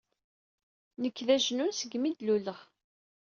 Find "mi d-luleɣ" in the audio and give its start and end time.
1.97-2.59